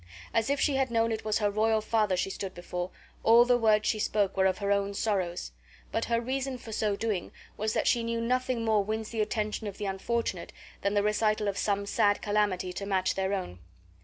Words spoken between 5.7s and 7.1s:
but her reason for so